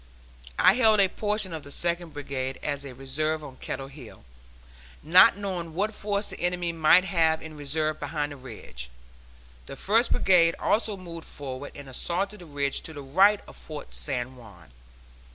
[0.57, 4.23] I held a portion of the Second Brigade as a reserve on Kettle Hill,
[5.03, 8.89] not knowing what force the enemy might have in reserve behind the ridge.
[9.67, 13.93] The First Brigade also moved forward and assaulted the ridge to the right of Fort
[13.93, 14.71] San Juan.